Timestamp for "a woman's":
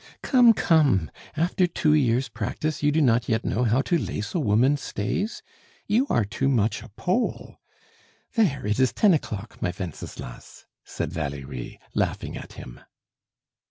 4.33-4.81